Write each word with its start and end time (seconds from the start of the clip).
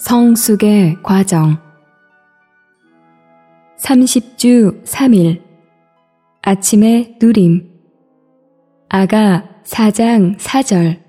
성숙의 0.00 0.98
과정. 1.02 1.56
30주 3.78 4.82
3일. 4.84 5.40
아침에 6.42 7.16
누림. 7.22 7.70
아가 8.88 9.48
4장 9.64 10.36
4절. 10.36 11.00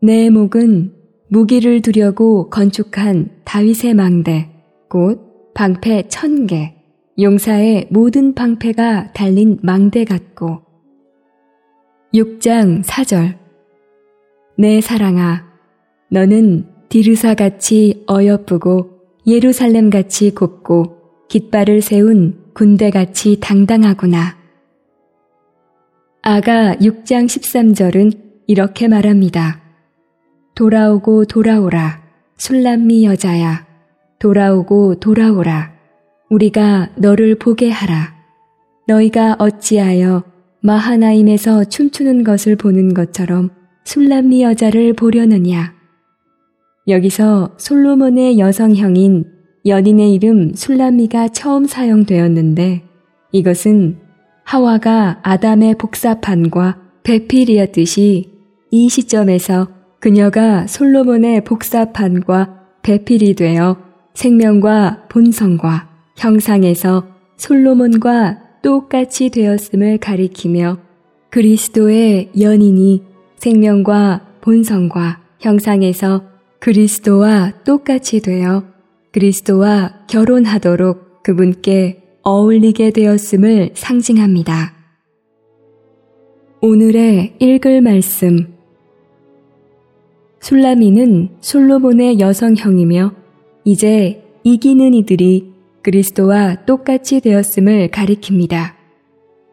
내 0.00 0.30
목은 0.30 0.94
무기를 1.28 1.82
두려고 1.82 2.48
건축한 2.48 3.42
다윗의 3.44 3.94
망대 3.94 4.50
곧 4.88 5.52
방패 5.54 6.08
천개. 6.08 6.74
용사의 7.20 7.88
모든 7.90 8.34
방패가 8.34 9.12
달린 9.12 9.58
망대 9.62 10.04
같고. 10.04 10.62
6장 12.14 12.82
4절. 12.82 13.38
내 14.56 14.80
사랑아 14.80 15.44
너는 16.10 16.75
디르사같이 16.96 18.06
어여쁘고 18.10 18.88
예루살렘같이 19.26 20.30
곱고 20.30 20.96
깃발을 21.28 21.82
세운 21.82 22.38
군대같이 22.54 23.36
당당하구나. 23.38 24.38
아가 26.22 26.74
6장 26.76 27.26
13절은 27.26 28.18
이렇게 28.46 28.88
말합니다. 28.88 29.60
돌아오고 30.54 31.26
돌아오라. 31.26 32.02
술람미 32.38 33.04
여자야. 33.04 33.66
돌아오고 34.18 34.94
돌아오라. 34.94 35.74
우리가 36.30 36.92
너를 36.96 37.34
보게 37.34 37.68
하라. 37.68 38.14
너희가 38.88 39.36
어찌하여 39.38 40.24
마하나임에서 40.62 41.64
춤추는 41.64 42.24
것을 42.24 42.56
보는 42.56 42.94
것처럼 42.94 43.50
술람미 43.84 44.42
여자를 44.42 44.94
보려느냐. 44.94 45.75
여기서 46.88 47.54
솔로몬의 47.56 48.38
여성형인 48.38 49.24
연인의 49.66 50.14
이름 50.14 50.54
술람미가 50.54 51.28
처음 51.28 51.66
사용되었는데 51.66 52.82
이것은 53.32 53.98
하와가 54.44 55.18
아담의 55.22 55.74
복사판과 55.78 56.78
배필이었듯이 57.02 58.30
이 58.70 58.88
시점에서 58.88 59.68
그녀가 59.98 60.66
솔로몬의 60.68 61.42
복사판과 61.42 62.60
배필이 62.82 63.34
되어 63.34 63.76
생명과 64.14 65.08
본성과 65.08 65.88
형상에서 66.16 67.06
솔로몬과 67.36 68.38
똑같이 68.62 69.30
되었음을 69.30 69.98
가리키며 69.98 70.78
그리스도의 71.30 72.30
연인이 72.40 73.02
생명과 73.36 74.26
본성과 74.40 75.20
형상에서 75.40 76.35
그리스도와 76.58 77.52
똑같이 77.64 78.20
되어 78.20 78.64
그리스도와 79.12 80.06
결혼하도록 80.08 81.22
그분께 81.22 82.02
어울리게 82.22 82.90
되었음을 82.90 83.70
상징합니다. 83.74 84.74
오늘의 86.60 87.36
읽을 87.38 87.80
말씀 87.80 88.54
술라미는 90.40 91.36
솔로몬의 91.40 92.20
여성형이며 92.20 93.12
이제 93.64 94.22
이기는 94.44 94.94
이들이 94.94 95.52
그리스도와 95.82 96.64
똑같이 96.66 97.20
되었음을 97.20 97.88
가리킵니다. 97.88 98.74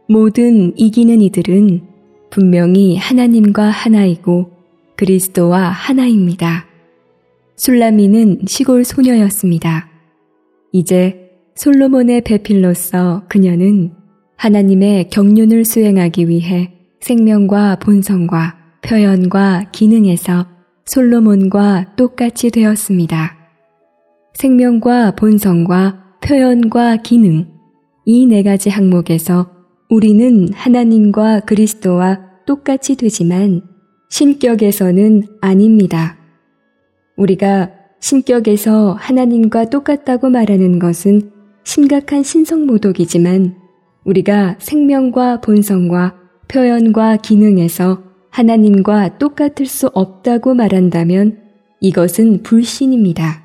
모든 0.10 0.78
이기는 0.78 1.22
이들은 1.22 1.82
분명히 2.30 2.96
하나님과 2.98 3.64
하나이고 3.64 4.52
그리스도와 4.96 5.70
하나입니다. 5.70 6.73
술라미는 7.56 8.42
시골 8.48 8.84
소녀였습니다. 8.84 9.90
이제 10.72 11.30
솔로몬의 11.56 12.22
배필로서 12.22 13.24
그녀는 13.30 13.92
하나님의 14.38 15.10
경륜을 15.10 15.66
수행하기 15.66 16.28
위해 16.28 16.74
생명과 17.02 17.78
본성과 17.78 18.58
표현과 18.84 19.70
기능에서 19.72 20.48
솔로몬과 20.86 21.96
똑같이 21.96 22.50
되었습니다. 22.50 23.38
생명과 24.34 25.16
본성과 25.16 26.18
표현과 26.24 26.98
기능, 26.98 27.48
이 28.06 28.26
네 28.26 28.44
가지 28.44 28.70
항목에서 28.70 29.50
우리는 29.90 30.52
하나님과 30.54 31.42
그리스도와 31.42 32.20
똑같이 32.46 32.96
되지만 32.96 33.62
신격에서는 34.10 35.24
아닙니다. 35.40 36.18
우리가 37.16 37.72
신격에서 38.00 38.94
하나님과 38.94 39.70
똑같다고 39.70 40.30
말하는 40.30 40.80
것은 40.80 41.32
심각한 41.64 42.24
신성모독이지만 42.24 43.56
우리가 44.04 44.58
생명과 44.60 45.42
본성과 45.42 46.16
표현과 46.48 47.18
기능에서 47.18 48.04
하나님과 48.30 49.18
똑같을 49.18 49.66
수 49.66 49.88
없다고 49.94 50.54
말한다면 50.54 51.40
이것은 51.80 52.44
불신입니다. 52.44 53.44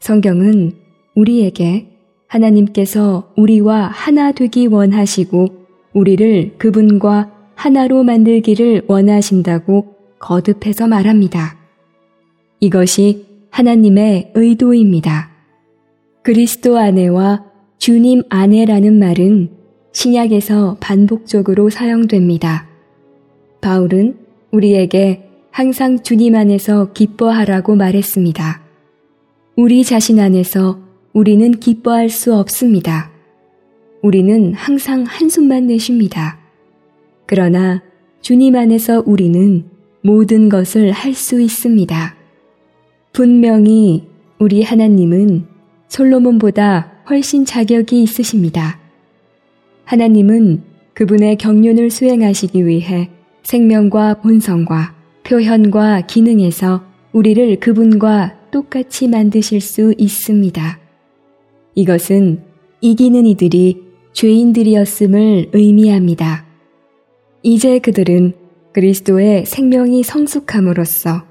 성경은 0.00 0.72
우리에게 1.14 1.88
하나님께서 2.28 3.32
우리와 3.36 3.86
하나 3.92 4.32
되기 4.32 4.66
원하시고 4.66 5.46
우리를 5.94 6.58
그분과 6.58 7.32
하나로 7.54 8.04
만들기를 8.04 8.82
원하신다고 8.86 9.96
거듭해서 10.18 10.86
말합니다. 10.86 11.65
이것이 12.60 13.26
하나님의 13.50 14.32
의도입니다. 14.34 15.30
그리스도 16.22 16.78
아내와 16.78 17.44
주님 17.78 18.22
아내라는 18.28 18.98
말은 18.98 19.50
신약에서 19.92 20.78
반복적으로 20.80 21.70
사용됩니다. 21.70 22.66
바울은 23.60 24.18
우리에게 24.50 25.28
항상 25.50 26.02
주님 26.02 26.34
안에서 26.34 26.92
기뻐하라고 26.92 27.76
말했습니다. 27.76 28.62
우리 29.56 29.84
자신 29.84 30.20
안에서 30.20 30.78
우리는 31.12 31.50
기뻐할 31.52 32.10
수 32.10 32.34
없습니다. 32.34 33.10
우리는 34.02 34.52
항상 34.54 35.04
한숨만 35.04 35.66
내쉽니다. 35.68 36.38
그러나 37.26 37.82
주님 38.20 38.54
안에서 38.54 39.02
우리는 39.06 39.64
모든 40.02 40.48
것을 40.48 40.92
할 40.92 41.14
수 41.14 41.40
있습니다. 41.40 42.15
분명히 43.16 44.06
우리 44.38 44.62
하나님은 44.62 45.46
솔로몬보다 45.88 46.92
훨씬 47.08 47.46
자격이 47.46 48.02
있으십니다. 48.02 48.78
하나님은 49.86 50.62
그분의 50.92 51.38
경륜을 51.38 51.90
수행하시기 51.90 52.66
위해 52.66 53.08
생명과 53.42 54.20
본성과 54.20 54.94
표현과 55.22 56.02
기능에서 56.02 56.84
우리를 57.12 57.58
그분과 57.58 58.38
똑같이 58.50 59.08
만드실 59.08 59.62
수 59.62 59.94
있습니다. 59.96 60.78
이것은 61.74 62.42
이기는 62.82 63.24
이들이 63.24 63.82
죄인들이었음을 64.12 65.52
의미합니다. 65.54 66.44
이제 67.42 67.78
그들은 67.78 68.34
그리스도의 68.74 69.46
생명이 69.46 70.02
성숙함으로써 70.02 71.24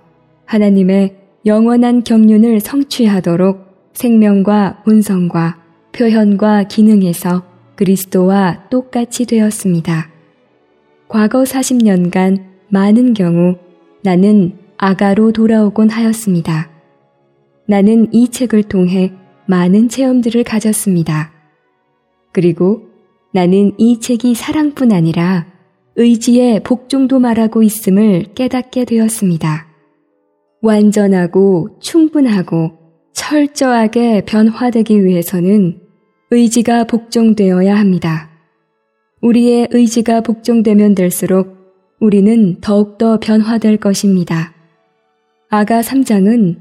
하나님의 0.46 1.25
영원한 1.46 2.04
경륜을 2.04 2.60
성취하도록 2.60 3.92
생명과 3.94 4.82
본성과 4.84 5.62
표현과 5.92 6.64
기능에서 6.64 7.44
그리스도와 7.76 8.68
똑같이 8.72 9.28
되었습니다. 9.28 10.10
과거 11.08 11.44
40년간 11.44 12.42
많은 12.70 13.14
경우 13.14 13.58
나는 14.02 14.58
아가로 14.78 15.34
돌아오곤 15.34 15.90
하였습니다. 15.90 16.72
나는 17.68 18.12
이 18.12 18.30
책을 18.30 18.64
통해 18.64 19.14
많은 19.46 19.88
체험들을 19.88 20.44
가졌습니다. 20.44 21.32
그리고 22.32 22.88
나는 23.32 23.74
이 23.78 24.00
책이 24.00 24.34
사랑뿐 24.34 24.92
아니라 24.92 25.46
의지의 25.96 26.64
복종도 26.64 27.20
말하고 27.20 27.62
있음을 27.62 28.34
깨닫게 28.34 28.86
되었습니다. 28.86 29.75
완전하고 30.66 31.78
충분하고 31.80 32.72
철저하게 33.14 34.26
변화되기 34.26 35.06
위해서는 35.06 35.80
의지가 36.32 36.86
복종되어야 36.86 37.78
합니다. 37.78 38.32
우리의 39.22 39.68
의지가 39.72 40.22
복종되면 40.22 40.96
될수록 40.96 41.56
우리는 42.00 42.60
더욱더 42.62 43.20
변화될 43.20 43.78
것입니다. 43.78 44.54
아가 45.50 45.82
3장은 45.82 46.58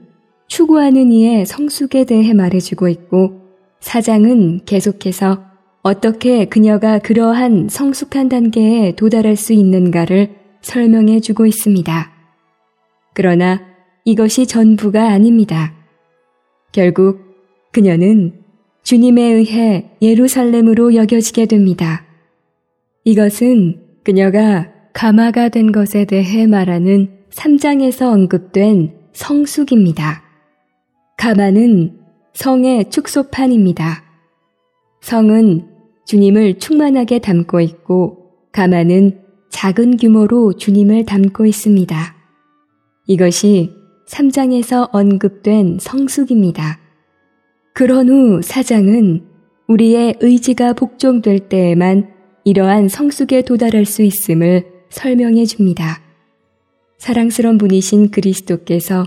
추구하는 0.49 1.11
이의 1.11 1.47
성숙에 1.47 2.05
대해 2.05 2.35
말해주고 2.35 2.89
있고 2.89 3.41
4장은 3.81 4.67
계속해서 4.67 5.43
어떻게 5.83 6.45
그녀가 6.45 6.99
그러한 6.99 7.69
성숙한 7.71 8.29
단계에 8.29 8.93
도달할 8.97 9.37
수 9.37 9.55
있는가를 9.55 10.37
설명해 10.61 11.21
주고 11.21 11.47
있습니다. 11.47 12.13
그러나 13.15 13.74
이것이 14.05 14.47
전부가 14.47 15.09
아닙니다. 15.09 15.73
결국 16.73 17.21
그녀는 17.73 18.45
주님에 18.83 19.23
의해 19.23 19.91
예루살렘으로 20.03 20.95
여겨지게 20.95 21.47
됩니다. 21.47 22.05
이것은 23.05 23.81
그녀가 24.05 24.71
가마가 24.93 25.49
된 25.49 25.73
것에 25.73 26.05
대해 26.05 26.47
말하는 26.47 27.25
3장에서 27.31 28.13
언급된 28.13 28.95
성숙입니다. 29.15 30.23
가마는 31.17 31.99
성의 32.35 32.91
축소판입니다. 32.91 34.05
성은 35.01 35.69
주님을 36.05 36.59
충만하게 36.59 37.21
담고 37.21 37.61
있고 37.61 38.33
가마는 38.53 39.21
작은 39.51 39.97
규모로 39.97 40.55
주님을 40.55 41.07
담고 41.07 41.47
있습니다. 41.47 41.97
이것이 43.07 43.84
3장에서 44.07 44.89
언급된 44.93 45.79
성숙입니다. 45.81 46.79
그런 47.73 48.09
후 48.09 48.41
4장은 48.41 49.23
우리의 49.67 50.17
의지가 50.21 50.75
복종될 50.75 51.49
때에만 51.49 52.09
이러한 52.45 52.89
성숙에 52.89 53.43
도달할 53.43 53.85
수 53.85 54.03
있음을 54.03 54.65
설명해 54.91 55.47
줍니다. 55.47 56.03
사랑스런 56.99 57.59
분이신 57.59 58.11
그리스도께서 58.11 59.05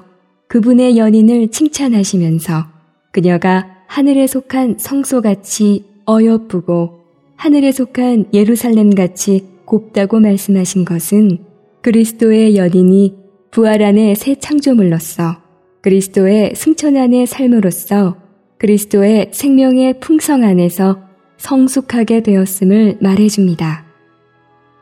그분의 0.47 0.97
연인을 0.97 1.49
칭찬하시면서 1.49 2.65
그녀가 3.11 3.83
하늘에 3.87 4.27
속한 4.27 4.77
성소같이 4.79 5.85
어여쁘고 6.05 6.99
하늘에 7.35 7.71
속한 7.71 8.29
예루살렘같이 8.33 9.45
곱다고 9.65 10.19
말씀하신 10.19 10.85
것은 10.85 11.39
그리스도의 11.81 12.55
연인이 12.55 13.26
부활 13.51 13.81
안의 13.81 14.15
새 14.15 14.35
창조물로서 14.35 15.37
그리스도의 15.81 16.53
승천 16.55 16.97
안의 16.97 17.27
삶으로서 17.27 18.17
그리스도의 18.57 19.29
생명의 19.31 19.99
풍성 19.99 20.43
안에서 20.43 21.01
성숙하게 21.37 22.21
되었음을 22.23 22.97
말해줍니다. 22.99 23.85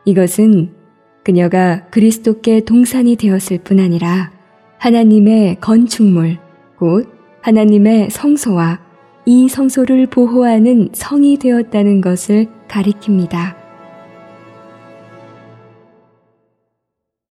이것은 0.04 0.70
그녀가 1.22 1.86
그리스도께 1.90 2.60
동산이 2.64 3.16
되었을 3.16 3.58
뿐 3.64 3.80
아니라 3.80 4.32
하나님의 4.78 5.56
건축물, 5.60 6.38
곧 6.78 7.08
하나님의 7.42 8.10
성소와 8.10 8.80
이 9.26 9.48
성소를 9.48 10.06
보호하는 10.06 10.90
성이 10.92 11.36
되었다는 11.36 12.00
것을 12.00 12.46
가리킵니다. 12.68 13.65